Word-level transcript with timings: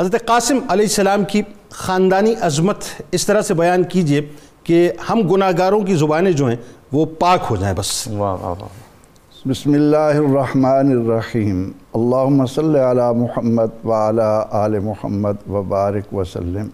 حضرت 0.00 0.26
قاسم 0.26 0.58
علیہ 0.68 0.84
السلام 0.84 1.24
کی 1.24 1.42
خاندانی 1.70 2.34
عظمت 2.40 2.76
اس 3.12 3.26
طرح 3.26 3.40
سے 3.40 3.54
بیان 3.54 3.82
کیجیے 3.82 4.28
کہ 4.64 4.92
ہم 5.10 5.28
گناہ 5.28 5.50
گاروں 5.58 5.80
کی 5.80 5.94
زبانیں 5.94 6.32
جو 6.32 6.46
ہیں 6.46 6.56
وہ 6.92 7.06
پاک 7.18 7.40
ہو 7.50 7.56
جائیں 7.56 7.76
بس۔ 7.76 8.08
واہ 8.08 8.36
واہ 8.40 8.54
واہ۔ 8.60 9.48
بسم 9.48 9.72
اللہ 9.72 9.96
الرحمن 9.96 10.90
الرحیم۔ 10.90 11.70
اللہم 11.94 12.46
صلی 12.46 12.78
علی 12.78 13.18
محمد 13.18 13.84
وعلی 13.84 14.42
آل 14.50 14.78
محمد 14.78 15.50
وبارک 15.50 16.14
وسلم۔ 16.14 16.68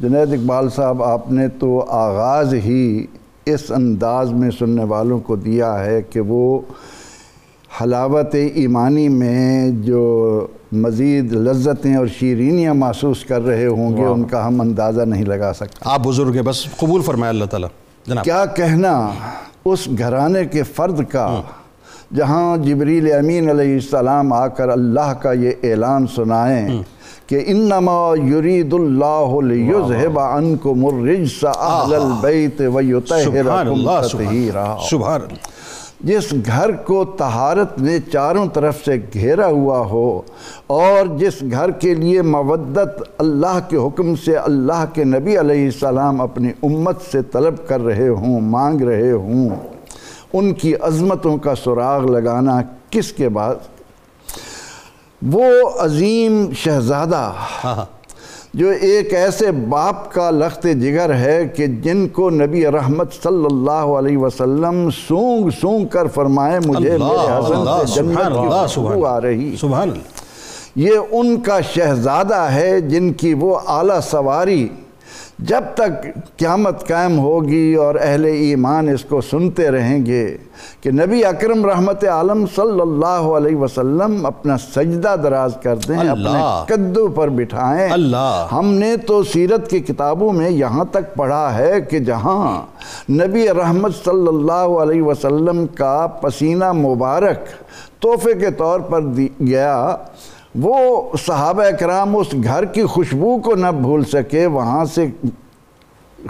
جنید 0.00 0.32
اقبال 0.32 0.70
صاحب 0.70 1.02
آپ 1.02 1.32
نے 1.32 1.48
تو 1.48 1.84
آغاز 1.88 2.54
ہی 2.54 3.06
اس 3.46 3.70
انداز 3.70 4.32
میں 4.32 4.50
سننے 4.58 4.84
والوں 4.84 5.20
کو 5.20 5.36
دیا 5.36 5.84
ہے 5.84 6.02
کہ 6.02 6.20
وہ 6.20 6.60
حلاوت 7.80 8.34
ایمانی 8.54 9.08
میں 9.08 9.70
جو 9.70 10.46
مزید 10.72 11.32
لذتیں 11.32 11.96
اور 11.96 12.06
شیرینیاں 12.06 12.74
محسوس 12.74 13.24
کر 13.24 13.42
رہے 13.42 13.66
ہوں 13.66 13.96
گے 13.96 14.04
ان 14.04 14.24
کا 14.24 14.46
ہم 14.46 14.60
اندازہ 14.60 15.02
نہیں 15.02 15.24
لگا 15.24 15.52
سکتے۔ 15.52 15.76
آپ 15.80 16.00
بزرگ 16.00 16.32
ہیں 16.34 16.42
بس 16.42 16.64
قبول 16.76 17.02
فرمائے 17.02 17.30
اللہ 17.30 17.44
تعالیٰ۔ 17.44 17.68
جناب۔ 18.06 18.24
کیا 18.24 18.44
کہنا 18.46 19.10
اس 19.64 19.88
گھرانے 19.98 20.44
کے 20.44 20.62
فرد 20.62 21.08
کا 21.08 21.40
جہاں 22.16 22.56
جبریل 22.56 23.12
امین 23.12 23.50
علیہ 23.50 23.74
السلام 23.74 24.32
آ 24.32 24.46
کر 24.46 24.68
اللہ 24.68 25.12
کا 25.20 25.32
یہ 25.32 25.50
اعلان 25.62 26.06
سنائیں 26.06 26.82
کہ 27.26 27.44
انما 27.46 28.14
یرید 28.30 28.74
اللہ 28.74 29.40
لیذہب 29.40 30.18
عنکم 30.20 30.86
الرجس 30.86 31.44
اہل 31.44 31.94
البیت 31.94 32.60
ویطہرکم 32.60 33.70
اللہ 33.70 34.02
سبحان۔ 34.02 35.20
اللہ 35.20 35.34
جس 36.00 36.34
گھر 36.46 36.72
کو 36.72 37.04
طہارت 37.04 37.78
نے 37.78 37.98
چاروں 38.12 38.46
طرف 38.46 38.84
سے 38.84 38.96
گھیرا 39.12 39.46
ہوا 39.46 39.78
ہو 39.78 40.22
اور 40.66 41.18
جس 41.18 41.34
گھر 41.50 41.70
کے 41.70 41.94
لیے 41.94 42.22
مودت 42.22 43.02
اللہ 43.18 43.58
کے 43.68 43.76
حکم 43.76 44.14
سے 44.14 44.36
اللہ 44.36 44.84
کے 44.92 45.04
نبی 45.04 45.38
علیہ 45.38 45.64
السلام 45.64 46.20
اپنی 46.20 46.50
امت 46.62 46.96
سے 47.10 47.22
طلب 47.22 47.54
کر 47.66 47.80
رہے 47.80 48.08
ہوں، 48.08 48.40
مانگ 48.40 48.80
رہے 48.80 49.10
ہوں، 49.10 49.48
ان 50.32 50.54
کی 50.54 50.74
عظمتوں 50.74 51.36
کا 51.38 51.54
سراغ 51.54 52.06
لگانا 52.06 52.60
کس 52.90 53.12
کے 53.12 53.28
بعد؟ 53.28 53.54
وہ 55.22 55.44
عظیم 55.78 56.52
شہزادہ 56.52 57.32
ہاں۔ 57.64 57.95
جو 58.56 58.68
ایک 58.80 59.14
ایسے 59.14 59.50
باپ 59.50 60.12
کا 60.12 60.30
لخت 60.30 60.62
جگر 60.62 61.14
ہے 61.14 61.48
کہ 61.56 61.66
جن 61.66 62.08
کو 62.08 62.30
نبی 62.30 62.66
رحمت 62.66 63.12
صلی 63.12 63.44
اللہ 63.44 63.70
علیہ 63.70 64.16
وسلم 64.18 64.88
سونگ 65.08 65.50
سونگ 65.60 65.86
کر 65.86 66.06
فرمائے 66.06 66.58
مجھے 66.66 66.92
اللہ 66.92 67.04
میرے 67.04 67.38
حسن 67.38 67.54
اللہ 67.54 67.84
سے 67.86 68.02
جنت 68.02 68.18
کی 68.18 68.24
خوشبو 68.24 68.66
سبحان 68.68 69.04
آ 69.04 69.20
رہی۔ 69.20 69.56
سبحان 69.60 69.90
اللہ۔ 69.90 70.22
یہ 70.76 70.90
ان 71.10 71.40
کا 71.40 71.60
شہزادہ 71.60 72.34
ہے 72.34 72.80
جن 72.80 73.12
کی 73.12 73.34
وہ 73.34 73.58
اعلیٰ 73.66 74.00
سواری 74.00 74.68
جب 75.38 75.64
تک 75.74 76.04
قیامت 76.38 76.88
قائم 76.88 77.18
ہوگی 77.18 77.74
اور 77.74 77.94
اہل 78.00 78.24
ایمان 78.24 78.88
اس 78.88 79.04
کو 79.04 79.20
سنتے 79.20 79.70
رہیں 79.70 80.06
گے 80.06 80.36
کہ 80.80 80.90
نبی 80.90 81.24
اکرم 81.24 81.66
رحمت 81.66 82.04
عالم 82.04 82.44
صلی 82.56 82.80
اللہ 82.80 83.26
علیہ 83.36 83.56
وسلم 83.56 84.26
اپنا 84.26 84.56
سجدہ 84.58 85.14
دراز 85.22 85.56
کر 85.62 85.76
دیں 85.76 85.96
اپنے 85.96 86.38
قدو 86.66 87.08
پر 87.08 87.28
بٹھائیں۔ 87.28 87.88
اللہ۔ 87.92 88.46
ہم 88.52 88.72
نے 88.74 88.96
تو 88.96 89.22
سیرت 89.22 89.70
کی 89.70 89.80
کتابوں 89.80 90.32
میں 90.32 90.50
یہاں 90.50 90.84
تک 90.84 91.14
پڑھا 91.14 91.58
ہے 91.58 91.80
کہ 91.80 91.98
جہاں 91.98 92.62
نبی 93.10 93.48
رحمت 93.48 93.92
صلی 94.04 94.28
اللہ 94.28 94.78
علیہ 94.82 95.02
وسلم 95.02 95.66
کا 95.66 96.06
پسینہ 96.06 96.72
مبارک 96.72 97.46
تحفے 98.02 98.34
کے 98.34 98.50
طور 98.50 98.80
پر 98.80 99.00
دی 99.00 99.28
گیا 99.46 99.96
وہ 100.60 101.02
صحابہ 101.26 101.70
کرام 101.80 102.16
اس 102.16 102.26
گھر 102.44 102.64
کی 102.64 102.82
خوشبو 102.82 103.38
کو 103.38 103.54
نہ 103.54 103.66
بھول 103.66 104.04
سکے 104.04 104.46
وہاں 104.46 104.84
سے 104.84 105.06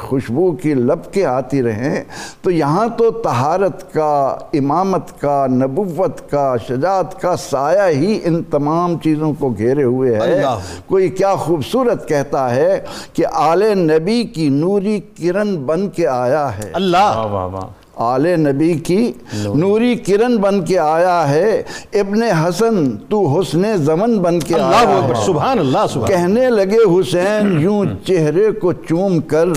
خوشبو 0.01 0.53
کی 0.53 0.75
لب 0.75 1.13
کے 1.13 1.27
آتی 1.27 1.63
رہیں۔ 1.63 2.05
تو 2.43 2.51
یہاں 2.51 2.89
تو 2.99 3.11
طہارت 3.11 3.93
کا 3.93 4.37
امامت 4.53 5.21
کا 5.21 5.47
نبوت 5.47 6.31
کا 6.31 6.55
شجاعت 6.69 7.21
کا 7.21 7.37
سایہ 7.37 7.97
ہی 7.99 8.21
ان 8.25 8.43
تمام 8.43 8.99
چیزوں 8.99 9.33
کو 9.39 9.49
گھیرے 9.49 9.83
ہوئے 9.83 10.15
ہے۔ 10.15 10.43
کوئی 10.87 11.09
کیا 11.09 11.35
خوبصورت 11.35 12.09
کہتا 12.09 12.55
ہے 12.55 12.85
کہ 13.13 13.25
آل 13.33 13.79
نبی 13.79 14.25
کی 14.25 14.49
نوری 14.49 15.01
کرن 15.01 15.57
بن 15.57 15.89
کے 15.89 16.07
آیا 16.07 16.59
ہے۔ 16.59 16.71
اللہ۔ 16.73 16.97
واہ 16.97 17.27
واہ 17.27 17.47
واہ۔ 17.47 17.86
آل 17.97 18.27
نبی 18.41 18.73
کی 18.75 19.13
نوری 19.35 19.95
کرن 19.95 20.37
بن 20.37 20.65
کے 20.65 20.79
آیا 20.79 21.29
ہے 21.29 21.63
ابن 21.93 22.23
حسن 22.23 22.97
تو 23.09 23.41
حسن 23.41 23.63
زمن 23.77 24.19
بن 24.19 24.41
کے 24.41 24.55
اللہ 24.55 24.77
آیا 24.77 25.03
ہے۔ 25.09 25.15
سبحان 25.27 25.59
اللہ 25.59 25.87
سبحان 25.93 26.11
کہنے 26.11 26.49
لگے 26.51 27.01
حسین 27.01 27.61
یوں 27.61 27.85
چہرے 28.07 28.51
کو 28.53 28.73
چوم 28.73 29.21
کر 29.21 29.53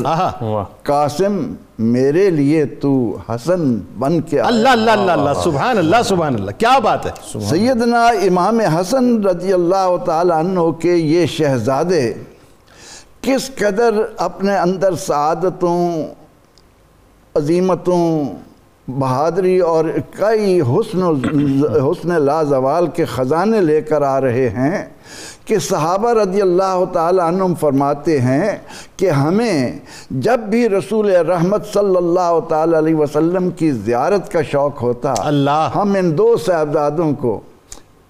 قاسم 0.83 1.41
میرے 1.79 2.29
لیے 2.29 2.65
تو 2.65 3.17
حسن 3.29 3.77
بن 3.99 4.19
کے 4.21 4.39
آیا۔ 4.39 4.47
اللہ 4.47 4.69
اللہ 4.69 4.91
اللہ 4.91 5.11
اللہ 5.11 5.41
سبحان 5.43 5.77
اللہ 5.77 6.01
سبحان 6.05 6.35
اللہ۔ 6.35 6.51
کیا 6.57 6.77
بات 6.83 7.05
ہے؟ 7.05 7.11
سیدنا 7.49 8.05
امام 8.27 8.59
حسن 8.59 9.23
رضی 9.25 9.53
اللہ 9.53 9.95
تعالیٰ 10.05 10.37
عنہ 10.37 10.69
کے 10.81 10.93
یہ 10.93 11.25
شہزادے 11.25 12.13
کس 13.21 13.49
قدر 13.55 14.01
اپنے 14.17 14.57
اندر 14.57 14.95
سعادتوں 14.95 16.03
عظیمتوں 17.35 18.23
بہادری 18.87 19.59
اور 19.59 19.85
کئی 20.11 20.61
حسن 20.61 21.03
حسن 21.75 22.21
لازوال 22.21 22.87
کے 22.87 23.05
خزانے 23.05 23.61
لے 23.61 23.81
کر 23.81 24.01
آ 24.01 24.21
رہے 24.21 24.49
ہیں 24.49 24.85
کہ 25.45 25.59
صحابہ 25.59 26.13
رضی 26.13 26.41
اللہ 26.41 26.83
تعالیٰ 26.93 27.27
عنہم 27.27 27.53
فرماتے 27.59 28.19
ہیں 28.21 28.55
کہ 28.97 29.09
ہمیں 29.09 29.79
جب 30.11 30.39
بھی 30.39 30.69
رسول 30.69 31.11
رحمت 31.11 31.65
صلی 31.73 31.95
اللہ 31.95 32.39
تعالیٰ 32.49 32.77
علیہ 32.77 32.95
وسلم 32.95 33.49
کی 33.49 33.71
زیارت 33.71 34.31
کا 34.31 34.41
شوق 34.41 34.81
ہوتا 34.81 35.13
اللہ۔ 35.17 35.69
ہم 35.75 35.95
ان 35.99 36.17
دو 36.17 36.37
صاحبزادوں 36.37 37.13
کو 37.13 37.39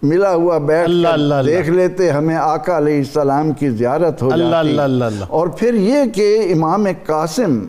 ملا 0.03 0.33
ہوا 0.33 0.57
بیٹھ 0.57 0.89
اللہ 0.89 1.07
اللہ 1.07 1.35
اللہ۔ 1.35 1.51
دیکھ 1.51 1.69
لیتے 1.69 2.09
ہمیں 2.09 2.35
آقا 2.35 2.77
علیہ 2.77 2.97
السلام 2.97 3.51
کی 3.51 3.69
زیارت 3.69 4.21
ہو 4.21 4.29
اللہ 4.31 4.49
جاتی۔ 4.49 4.69
اللہ 4.69 4.81
اللہ 4.81 5.05
اللہ۔ 5.05 5.25
اور 5.27 5.47
پھر 5.47 5.73
یہ 5.73 6.09
کہ 6.15 6.53
امام 6.55 6.85
قاسم 7.05 7.65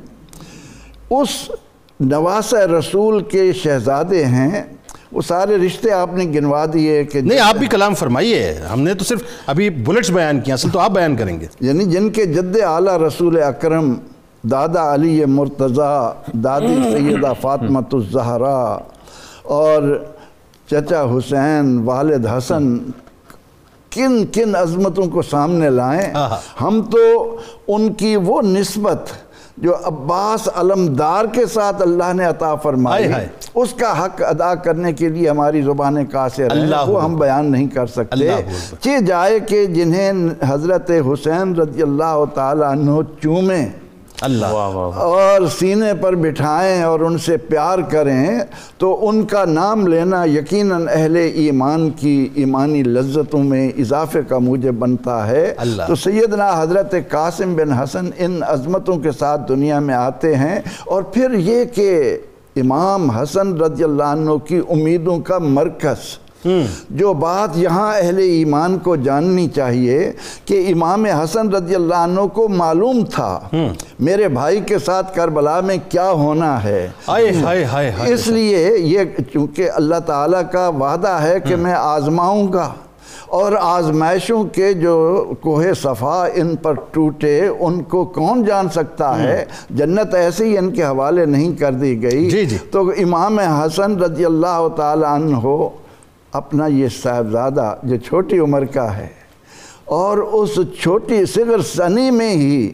اس 1.10 1.50
نواس 2.00 2.54
رسول 2.54 3.22
کے 3.22 3.52
شہزادے 3.52 4.24
ہیں 4.24 4.62
وہ 5.12 5.22
سارے 5.22 5.56
رشتے 5.56 5.90
آپ 5.90 6.10
نے 6.12 6.24
گنوا 6.24 6.64
دیے 6.72 7.04
کہ 7.04 7.20
نہیں 7.20 7.38
آپ 7.38 7.54
بھی 7.54 7.66
کلام 7.66 7.94
فرمائیے۔ 7.94 8.52
ہم 8.72 8.80
نے 8.80 8.94
تو 8.94 9.04
صرف 9.04 9.22
ابھی 9.46 9.70
بلٹس 9.70 10.10
بیان 10.10 10.40
کیا 10.40 10.54
اصل 10.54 10.68
تو 10.70 10.78
آپ 10.78 10.90
بیان 10.90 11.16
کریں 11.16 11.40
گے۔ 11.40 11.46
یعنی 11.60 11.84
جن 11.84 12.10
کے 12.10 12.26
جد 12.26 12.56
اعلیٰ 12.66 12.96
رسول 12.98 13.42
اکرم 13.42 13.94
دادا 14.42 14.94
علی 14.94 15.24
مرتضی 15.24 16.38
دادی 16.44 16.76
سیدہ 16.92 17.32
فاطمۃ 17.40 17.88
الزہرا 17.92 18.78
اور 19.42 20.04
چچا 20.70 21.02
حسین 21.02 21.78
والد 21.84 22.26
حسن 22.26 22.78
کن 23.90 24.26
کن 24.32 24.56
عظمتوں 24.56 25.06
کو 25.06 25.22
سامنے 25.22 25.70
لائیں۔ 25.70 26.14
ہم 26.60 26.82
تو 26.90 27.36
ان 27.68 27.92
کی 27.92 28.16
وہ 28.16 28.42
نسبت 28.42 29.00
جو 29.60 29.76
عباس 29.84 30.48
علمدار 30.56 31.24
کے 31.32 31.46
ساتھ 31.46 31.82
اللہ 31.82 32.12
نے 32.12 32.24
عطا 32.24 32.54
فرمائی۔ 32.54 33.12
اس 33.54 33.72
کا 33.72 34.04
حق 34.04 34.22
ادا 34.22 34.54
کرنے 34.54 34.92
کے 34.92 35.08
لیے 35.08 35.28
ہماری 35.28 35.62
زبانیں 35.62 36.04
قاصر 36.12 36.56
ہیں 36.56 36.88
وہ 36.88 37.04
ہم 37.04 37.18
بیان 37.18 37.52
نہیں 37.52 37.66
کر 37.66 37.86
سکتے۔ 37.86 38.28
چہ 38.80 39.00
جائے 39.06 39.40
کہ 39.40 39.66
جنہیں 39.66 40.12
حضرت 40.48 40.90
حسین 41.12 41.54
رضی 41.56 41.82
اللہ 41.82 42.24
تعالیٰ 42.34 42.70
عنہ 42.70 42.90
چومیں 43.22 43.66
اللہ۔ 44.20 44.46
اور 44.46 45.46
سینے 45.58 45.94
پر 46.00 46.14
بٹھائیں 46.14 46.82
اور 46.82 47.00
ان 47.00 47.18
سے 47.18 47.36
پیار 47.36 47.78
کریں 47.78 48.38
تو 48.78 49.08
ان 49.08 49.24
کا 49.26 49.44
نام 49.44 49.86
لینا 49.86 50.24
یقیناً 50.24 50.86
اہل 50.92 51.16
ایمان 51.16 51.90
کی 51.90 52.28
ایمانی 52.34 52.82
لذتوں 52.82 53.42
میں 53.44 53.70
اضافے 53.78 54.20
کا 54.28 54.38
موجب 54.38 54.74
بنتا 54.74 55.26
ہے۔ 55.28 55.54
اللہ۔ 55.58 55.82
تو 55.86 55.94
سیدنا 55.94 56.50
حضرت 56.62 56.94
قاسم 57.08 57.54
بن 57.54 57.72
حسن 57.72 58.10
ان 58.18 58.40
عظمتوں 58.46 58.98
کے 58.98 59.12
ساتھ 59.12 59.48
دنیا 59.48 59.78
میں 59.78 59.94
آتے 59.94 60.36
ہیں 60.36 60.60
اور 60.86 61.02
پھر 61.02 61.30
یہ 61.34 61.64
کہ 61.64 62.18
امام 62.56 63.10
حسن 63.10 63.56
رضی 63.56 63.84
اللہ 63.84 64.02
عنہ 64.02 64.30
کی 64.36 64.60
امیدوں 64.70 65.18
کا 65.18 65.38
مرکز 65.38 66.18
جو 66.44 67.12
بات 67.14 67.56
یہاں 67.56 67.94
اہل 67.96 68.18
ایمان 68.18 68.78
کو 68.78 68.96
جاننی 68.96 69.48
چاہیے 69.48 70.12
کہ 70.44 70.72
امام 70.72 71.04
حسن 71.04 71.48
رضی 71.48 71.74
اللہ 71.74 71.94
عنہ 71.94 72.20
کو 72.20 72.48
معلوم 72.48 73.04
تھا 73.04 73.38
میرے 74.00 74.28
بھائی 74.28 74.60
کے 74.60 74.78
ساتھ 74.78 75.14
کربلا 75.16 75.60
میں 75.60 75.76
کیا 75.88 76.10
ہونا 76.10 76.64
ہے۔ 76.64 76.88
اس 78.12 78.26
لیے 78.26 78.74
یہ 78.78 79.04
چونکہ 79.32 79.70
اللہ 79.70 79.98
تعالیٰ 80.06 80.42
کا 80.52 80.68
وعدہ 80.68 81.18
ہے 81.22 81.40
کہ 81.40 81.56
میں 81.56 81.74
آزماؤں 81.74 82.52
گا 82.52 82.72
اور 83.26 83.52
آزمائشوں 83.60 84.44
کے 84.44 84.72
جو 84.72 84.94
کوہ 85.40 85.62
صفا 85.82 86.24
ان 86.34 86.56
پر 86.56 86.74
ٹوٹے 86.90 87.48
ان 87.48 87.82
کو 87.82 88.04
کون 88.04 88.44
جان 88.44 88.68
سکتا 88.68 89.22
ہے؟ 89.22 89.44
جنت 89.70 90.14
ایسے 90.14 90.44
ہی 90.44 90.58
ان 90.58 90.70
کے 90.70 90.84
حوالے 90.84 91.24
نہیں 91.24 91.52
کر 91.52 91.72
دی 91.72 92.02
گئی۔ 92.02 92.30
جی 92.30 92.44
جی۔ 92.44 92.56
تو 92.70 92.88
امام 92.88 93.38
حسن 93.38 93.96
رضی 93.96 94.24
اللہ 94.24 94.68
تعالیٰ 94.76 95.14
عنہ 95.14 95.46
اپنا 96.32 96.66
یہ 96.66 96.88
صاحبزادہ 97.02 97.74
جو 97.82 97.96
چھوٹی 97.96 98.38
عمر 98.38 98.64
کا 98.64 98.96
ہے 98.96 99.08
اور 99.84 100.18
اس 100.18 100.58
چھوٹی 100.82 101.24
صغر 101.26 101.60
سنی 101.60 102.10
میں 102.10 102.30
ہی 102.30 102.70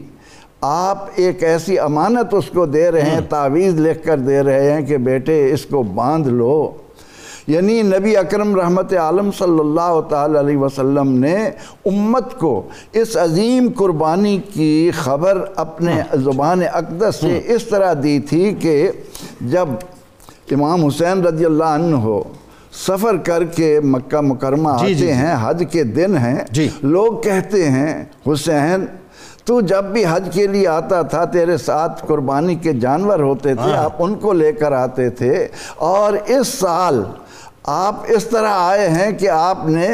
آپ 0.61 1.05
ایک 1.15 1.43
ایسی 1.43 1.79
امانت 1.79 2.33
اس 2.33 2.49
کو 2.53 2.65
دے 2.65 2.91
رہے 2.91 3.01
ہیں 3.01 3.21
تعویذ 3.29 3.79
لکھ 3.79 4.03
کر 4.05 4.17
دے 4.17 4.43
رہے 4.43 4.71
ہیں 4.73 4.81
کہ 4.81 4.97
بیٹے 4.97 5.53
اس 5.53 5.65
کو 5.65 5.83
باندھ 5.83 6.27
لو۔ 6.27 6.71
یعنی 7.47 7.81
نبی 7.81 8.17
اکرم 8.17 8.55
رحمت 8.55 8.93
عالم 8.93 9.29
صلی 9.31 9.59
اللہ 9.59 9.99
تعالی 10.09 10.39
علیہ 10.39 10.57
وسلم 10.57 11.11
نے 11.17 11.35
امت 11.85 12.39
کو 12.39 12.67
اس 12.93 13.17
عظیم 13.17 13.67
قربانی 13.77 14.37
کی 14.53 14.91
خبر 14.95 15.45
اپنے 15.55 16.01
زبان 16.13 16.61
اقدس 16.73 17.15
سے 17.15 17.41
اس 17.45 17.65
طرح 17.65 17.93
دی 18.03 18.19
تھی 18.19 18.53
کہ 18.59 18.91
جب 19.41 19.69
امام 20.51 20.85
حسین 20.85 21.21
رضی 21.21 21.45
اللہ 21.45 21.63
عنہ 21.63 21.95
ہو 21.95 22.23
سفر 22.77 23.17
کر 23.17 23.43
کے 23.43 23.79
مکہ 23.83 24.21
مکرمہ 24.21 24.77
جی، 24.79 24.93
جی، 24.93 25.05
آتے 25.05 25.13
ہیں 25.15 25.35
حج 25.41 25.63
کے 25.71 25.83
دن 25.83 26.17
ہیں 26.17 26.43
جی۔ 26.51 26.69
لوگ 26.81 27.21
کہتے 27.21 27.69
ہیں 27.69 27.93
حسین 28.27 28.85
تو 29.45 29.59
جب 29.61 29.83
بھی 29.83 30.03
حج 30.05 30.27
کے 30.33 30.45
لیے 30.47 30.67
آتا 30.67 31.01
تھا 31.01 31.23
تیرے 31.25 31.57
ساتھ 31.57 32.05
قربانی 32.07 32.55
کے 32.55 32.73
جانور 32.73 33.19
ہوتے 33.19 33.53
تھے 33.55 33.71
ہاں۔ 33.71 33.83
آپ 33.83 34.03
ان 34.03 34.15
کو 34.15 34.33
لے 34.33 34.51
کر 34.51 34.71
آتے 34.71 35.09
تھے 35.09 35.47
اور 35.87 36.13
اس 36.25 36.47
سال 36.47 37.03
آپ 37.63 37.95
اس 38.07 38.25
طرح 38.25 38.53
آئے 38.57 38.87
ہیں 38.89 39.11
کہ 39.11 39.29
آپ 39.29 39.65
نے 39.67 39.87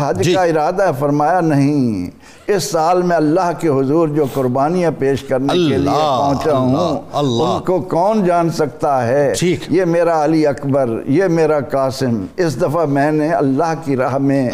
حج 0.00 0.22
جی۔ 0.22 0.34
کا 0.34 0.42
ارادہ 0.42 0.90
فرمایا 0.98 1.40
نہیں 1.40 2.10
اس 2.54 2.70
سال 2.70 3.02
میں 3.02 3.16
اللہ 3.16 3.50
کے 3.58 3.68
حضور 3.68 4.08
جو 4.08 4.24
قربانیاں 4.34 4.90
پیش 4.98 5.22
کرنے 5.22 5.52
کے 5.52 5.76
لیے 5.76 5.90
پہنچا 5.90 6.56
ہوں۔ 6.56 6.98
ان 7.12 7.62
کو 7.66 7.78
کون 7.90 8.24
جان 8.24 8.50
سکتا 8.50 9.06
ہے۔ 9.06 9.32
یہ 9.68 9.84
میرا 9.84 10.24
علی 10.24 10.46
اکبر 10.46 10.90
یہ 11.06 11.24
میرا 11.24 11.60
قاسم 11.72 12.24
اس 12.36 12.60
دفعہ 12.62 12.84
میں 12.84 13.10
نے 13.12 13.30
اللہ 13.32 13.72
کی 13.84 13.96
راہ 13.96 14.18
میں۔ 14.18 14.50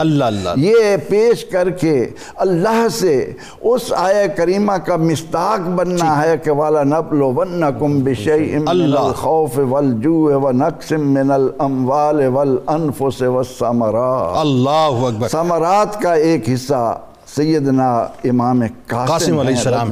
یہ 0.57 0.97
پیش 1.09 1.45
کر 1.45 1.71
کے 1.71 1.95
اللہ 2.37 2.87
سے 2.91 3.15
اس 3.61 3.93
آیہ 3.97 4.27
کریمہ 4.37 4.77
کا 4.87 4.97
مستاق 4.97 5.69
بننا 5.77 6.23
ہے 6.23 6.35
کہ 6.43 6.51
والا 6.51 6.83
نبلو 6.83 7.33
ونکم 7.37 7.99
بشیء 8.01 8.59
من۔ 8.59 8.69
الخوف 8.69 9.59
والجوع 9.71 10.37
ونقص 10.43 10.93
من 10.93 11.31
الاموال 11.31 12.27
والانفس 12.27 13.23
والثمرات 13.23 14.37
اللہ 14.37 15.05
اکبر 15.09 15.29
ثمرات 15.29 16.01
کا 16.03 16.13
ایک 16.29 16.49
حصہ 16.55 16.99
سیدنا 17.35 17.89
امام 18.25 18.63
قاسم 18.87 19.09
قاسم 19.09 19.39
علیہ 19.39 19.57
السلام 19.57 19.85